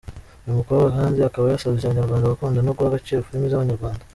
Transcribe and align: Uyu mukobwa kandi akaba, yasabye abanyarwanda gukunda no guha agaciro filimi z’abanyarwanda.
Uyu 0.43 0.57
mukobwa 0.59 0.87
kandi 0.97 1.17
akaba, 1.27 1.45
yasabye 1.51 1.79
abanyarwanda 1.85 2.31
gukunda 2.33 2.59
no 2.63 2.71
guha 2.75 2.87
agaciro 2.89 3.25
filimi 3.25 3.51
z’abanyarwanda. 3.51 4.03